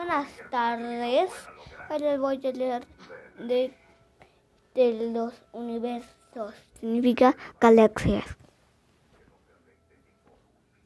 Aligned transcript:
Buenas 0.00 0.32
tardes. 0.50 1.30
Les 2.00 2.18
voy 2.18 2.40
a 2.46 2.52
leer 2.52 2.86
de, 3.38 3.76
de 4.74 5.10
los 5.12 5.34
universos. 5.52 6.54
Significa 6.80 7.36
galaxias. 7.60 8.24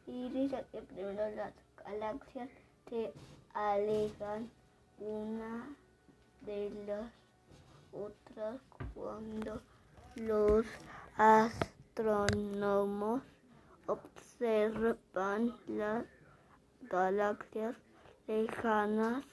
Y 0.08 0.28
dice 0.30 0.64
que 0.72 0.82
primero 0.82 1.30
las 1.36 1.52
galaxias 1.84 2.48
se 2.90 3.12
alejan 3.52 4.50
una 4.98 5.68
de 6.40 6.70
las 6.84 7.12
otras 7.92 8.60
cuando 8.96 9.62
los 10.16 10.66
astrónomos 11.16 13.22
observan 13.86 15.56
las 15.68 16.04
galaxias 16.90 17.76
lejanas 18.26 19.24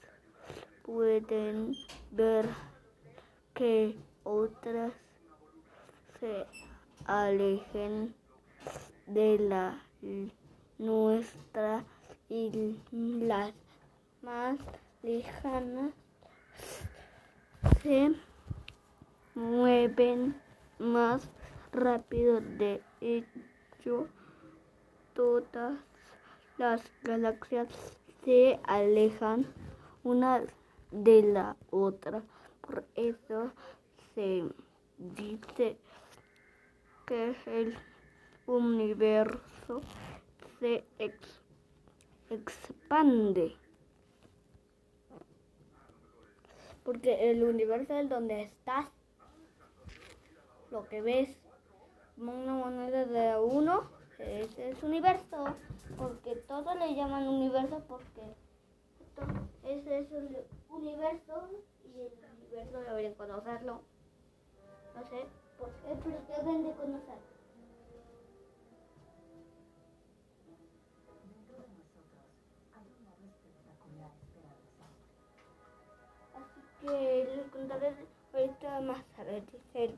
pueden 0.82 1.74
ver 2.10 2.48
que 3.54 3.96
otras 4.24 4.92
se 6.20 6.46
alejen 7.06 8.14
de 9.06 9.38
la 9.38 9.82
nuestra 10.78 11.84
y 12.28 12.76
las 12.92 13.52
más 14.22 14.58
lejanas 15.02 15.92
se 17.82 18.14
mueven 19.34 20.40
más 20.78 21.28
rápido. 21.72 22.40
De 22.40 22.82
hecho, 23.00 24.06
todas 25.14 25.78
las 26.58 26.82
galaxias 27.02 27.68
se 28.24 28.60
alejan 28.64 29.46
una 30.04 30.42
de 30.90 31.22
la 31.22 31.56
otra. 31.70 32.22
Por 32.60 32.84
eso 32.94 33.52
se 34.14 34.44
dice 34.98 35.76
que 37.06 37.36
el 37.46 37.76
universo 38.46 39.80
se 40.60 40.84
expande. 42.30 43.56
Porque 46.84 47.30
el 47.30 47.44
universo 47.44 47.94
es 47.94 48.08
donde 48.08 48.42
estás, 48.42 48.90
lo 50.70 50.88
que 50.88 51.00
ves, 51.00 51.36
una 52.16 52.54
moneda 52.54 53.04
de 53.04 53.40
uno, 53.40 53.88
ese 54.22 54.70
es 54.70 54.82
universo 54.82 55.44
porque 55.96 56.36
todos 56.36 56.76
le 56.76 56.94
llaman 56.94 57.28
universo 57.28 57.82
porque 57.88 58.22
ese 59.64 59.98
es 59.98 60.12
el 60.12 60.46
universo 60.70 61.48
y 61.84 62.00
el 62.00 62.12
universo 62.38 62.80
deberían 62.80 63.14
conocerlo. 63.14 63.82
No 64.94 65.08
sé 65.08 65.26
por 65.58 65.68
qué, 65.70 65.96
pero 66.02 66.44
deben 66.44 66.64
de 66.64 66.72
conocerlo. 66.72 67.32
Así 76.34 76.60
que 76.80 77.28
les 77.36 77.50
contaré 77.50 77.94
ahorita 78.32 78.80
más 78.80 79.04
a 79.18 79.24
ver, 79.24 79.42
dice. 79.46 79.94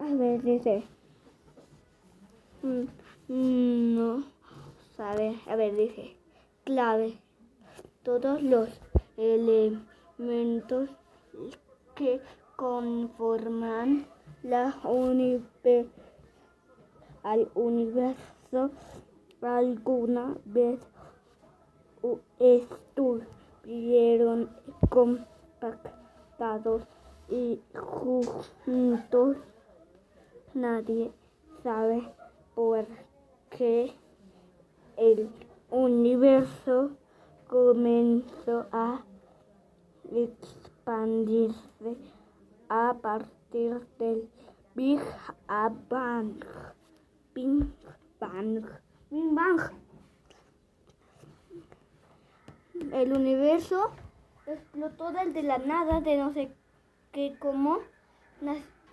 A 0.00 0.14
ver, 0.14 0.42
dice. 0.42 0.97
Mm. 2.68 2.86
Mm, 3.28 3.96
no 3.96 4.24
sabe. 4.94 5.40
A 5.46 5.56
ver, 5.56 5.74
dice. 5.74 6.18
Clave. 6.64 7.18
Todos 8.02 8.42
los 8.42 8.68
elementos 9.16 10.90
que 11.94 12.20
conforman 12.56 14.06
la 14.42 14.78
al 17.22 17.48
universo 17.54 18.70
alguna 19.40 20.36
vez 20.44 20.78
estuvieron 22.38 24.50
compactados 24.90 26.82
y 27.30 27.62
juntos. 27.74 29.38
Nadie 30.54 31.12
sabe 31.62 32.17
por 32.58 32.88
que 33.50 33.94
el 34.96 35.30
universo 35.70 36.90
comenzó 37.46 38.66
a 38.72 39.04
expandirse 40.10 41.96
a 42.68 42.96
partir 43.00 43.86
del 44.00 44.28
Big 44.74 44.98
Bang. 45.88 46.44
Big 47.32 47.64
Bang. 48.18 48.64
Big 49.08 49.34
Bang. 49.34 49.60
El 52.92 53.12
universo 53.12 53.92
explotó 54.46 55.12
desde 55.12 55.44
la 55.44 55.58
nada, 55.58 56.00
de 56.00 56.16
no 56.16 56.32
sé 56.32 56.50
qué, 57.12 57.36
cómo 57.38 57.78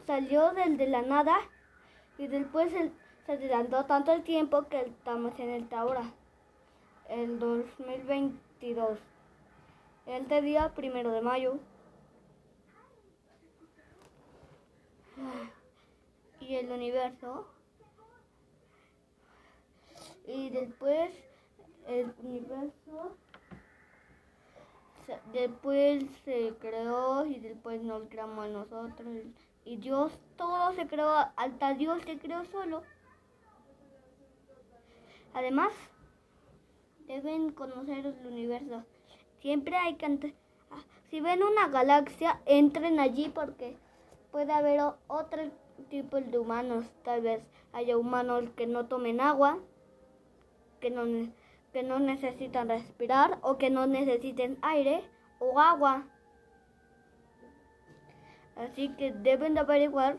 salió 0.05 0.53
del 0.53 0.77
de 0.77 0.85
la 0.85 1.01
nada 1.01 1.35
y 2.19 2.27
después 2.27 2.71
el 2.75 2.91
se 3.25 3.33
adelantó 3.33 3.85
tanto 3.85 4.11
el 4.11 4.23
tiempo 4.23 4.67
que 4.67 4.81
estamos 4.81 5.37
en 5.39 5.49
el 5.49 5.67
ahora, 5.73 6.03
el 7.09 7.39
2022, 7.39 8.99
el 10.05 10.43
día 10.43 10.73
primero 10.75 11.11
de 11.11 11.21
mayo. 11.21 11.57
Y 16.39 16.55
el 16.55 16.71
universo. 16.71 17.47
Y 20.27 20.49
después 20.49 21.11
el 21.87 22.13
universo 22.23 23.15
después 25.33 26.03
se 26.23 26.53
creó 26.59 27.25
y 27.25 27.39
después 27.39 27.81
nos 27.81 28.07
creamos 28.09 28.49
nosotros 28.49 29.07
y 29.63 29.77
Dios 29.77 30.17
todo 30.35 30.73
se 30.73 30.87
creó 30.87 31.11
hasta 31.35 31.73
Dios 31.75 32.01
se 32.03 32.17
creó 32.17 32.43
solo 32.45 32.83
Además, 35.35 35.73
deben 37.07 37.51
conocer 37.51 38.05
el 38.05 38.25
universo. 38.25 38.85
Siempre 39.41 39.75
hay 39.75 39.95
que... 39.95 40.33
Ah, 40.71 40.81
si 41.09 41.19
ven 41.19 41.43
una 41.43 41.67
galaxia, 41.67 42.41
entren 42.45 43.01
allí 43.01 43.29
porque 43.35 43.75
puede 44.31 44.53
haber 44.53 44.79
otro 45.07 45.51
tipo 45.89 46.21
de 46.21 46.39
humanos. 46.39 46.85
Tal 47.03 47.19
vez 47.19 47.41
haya 47.73 47.97
humanos 47.97 48.45
que 48.55 48.65
no 48.65 48.85
tomen 48.85 49.19
agua, 49.19 49.59
que 50.79 50.89
no, 50.89 51.03
que 51.73 51.83
no 51.83 51.99
necesitan 51.99 52.69
respirar 52.69 53.37
o 53.41 53.57
que 53.57 53.69
no 53.69 53.87
necesiten 53.87 54.57
aire 54.61 55.03
o 55.39 55.59
agua. 55.59 56.05
Así 58.55 58.87
que 58.95 59.11
deben 59.11 59.53
de 59.53 59.59
averiguar 59.59 60.17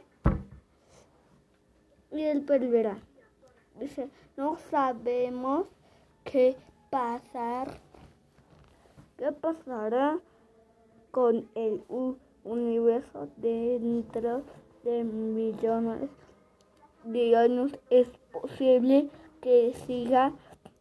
y 2.11 2.23
el 2.23 2.43
perverá. 2.43 2.99
Dice, 3.79 4.09
no 4.37 4.57
sabemos 4.71 5.67
qué 6.25 6.57
pasar, 6.91 7.79
qué 9.19 9.31
pasará 9.33 10.19
con 11.11 11.49
el 11.55 11.83
universo 12.45 13.29
dentro 13.37 14.43
de 14.83 15.05
millones 15.05 16.09
de 17.05 17.37
años. 17.37 17.73
Es 17.91 18.09
posible 18.33 19.11
que 19.41 19.75
siga 19.87 20.33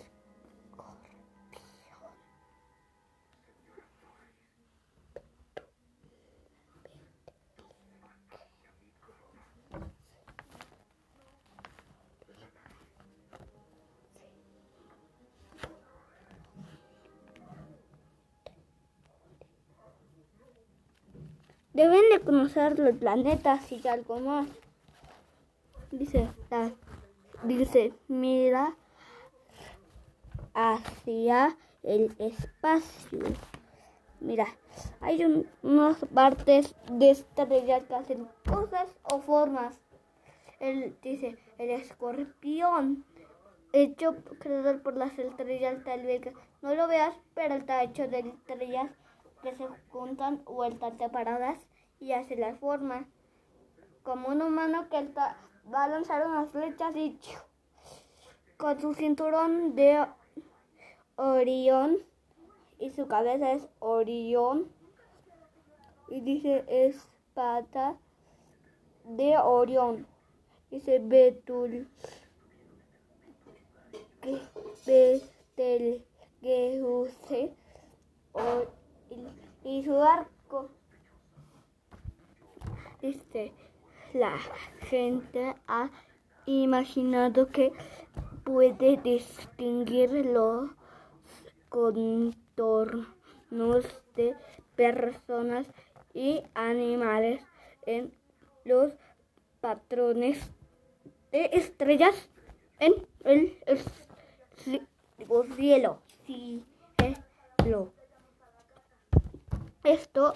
Deben 21.72 22.02
de 22.12 22.20
conocer 22.20 22.78
los 22.78 22.98
planetas 22.98 23.72
y 23.72 23.88
algo 23.88 24.20
más. 24.20 24.48
Dice, 26.02 26.28
dice, 27.44 27.94
mira 28.08 28.76
hacia 30.56 31.56
el 31.84 32.16
espacio. 32.18 33.20
Mira, 34.20 34.48
hay 35.02 35.46
unas 35.62 36.04
partes 36.06 36.74
de 36.90 37.12
estrellas 37.12 37.84
que 37.84 37.94
hacen 37.94 38.28
cosas 38.50 38.90
o 39.14 39.20
formas. 39.20 39.80
Él 40.60 40.98
dice, 41.04 41.38
el 41.60 41.70
escorpión, 41.70 43.06
hecho 43.72 44.16
creador 44.40 44.82
por 44.82 44.98
las 44.98 45.20
estrellas, 45.20 45.84
tal 45.84 46.02
vez 46.02 46.24
no 46.64 46.74
lo 46.74 46.88
veas, 46.88 47.16
pero 47.36 47.54
está 47.54 47.84
hecho 47.84 48.08
de 48.08 48.22
estrellas 48.22 48.90
que 49.44 49.54
se 49.54 49.68
juntan 49.90 50.42
o 50.46 50.66
están 50.66 50.98
separadas 50.98 51.60
y 52.00 52.14
hace 52.14 52.38
la 52.38 52.56
forma. 52.56 53.06
Como 54.02 54.30
un 54.30 54.42
humano 54.42 54.90
que 54.90 54.98
va 55.74 55.84
a 55.84 55.88
lanzar 55.88 56.26
unas 56.26 56.50
flechas 56.50 56.96
y 56.96 57.20
con 58.58 58.80
su 58.80 58.94
cinturón 58.94 59.76
de 59.76 60.06
Orión 61.16 61.98
y 62.80 62.90
su 62.92 63.08
cabeza 63.08 63.52
es 63.52 63.68
Orión 63.80 64.72
y 66.10 66.22
dice 66.22 66.64
espada 66.68 67.98
de 69.04 69.38
Orión 69.38 70.08
dice 70.70 71.00
Betul 71.00 71.90
que 74.22 74.40
Betel 74.86 76.06
que 76.42 76.82
use 76.82 77.54
y 79.64 79.84
su 79.84 80.02
arco. 80.02 80.70
Este, 83.02 83.52
la 84.14 84.38
gente 84.92 85.56
ha 85.68 85.90
imaginado 86.46 87.48
que 87.48 87.72
puede 88.44 88.98
distinguir 88.98 90.12
los 90.26 90.70
contornos 91.70 93.16
de 94.18 94.36
personas 94.76 95.66
y 96.14 96.44
animales 96.56 97.42
en 97.86 98.14
los 98.66 98.92
patrones 99.62 100.52
de 101.32 101.52
estrellas 101.54 102.30
en 102.80 102.94
el, 103.24 103.58
cielo. 105.56 106.02
Cielo. 106.26 107.94
Esto 109.86 110.34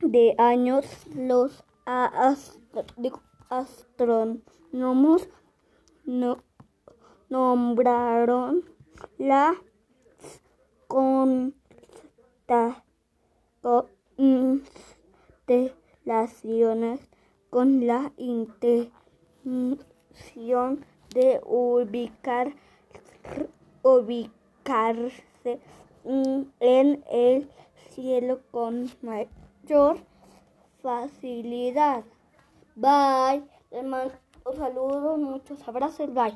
de 0.00 0.34
años 0.38 0.84
los 1.14 1.64
astrónomos 3.48 5.28
no, 6.04 6.42
nombraron 7.30 8.62
la 9.16 9.54
constelación 10.86 11.54
relaciones 16.04 17.00
con 17.54 17.86
la 17.86 18.10
intención 18.16 19.78
de 21.14 21.40
ubicar, 21.46 22.52
ubicarse 23.80 25.60
en 26.04 27.04
el 27.08 27.48
cielo 27.90 28.40
con 28.50 28.90
mayor 29.02 29.98
facilidad. 30.82 32.02
Bye. 32.74 33.44
Les 33.70 33.84
mando 33.84 34.14
saludos, 34.56 35.16
muchos 35.20 35.68
abrazos. 35.68 36.12
Bye. 36.12 36.32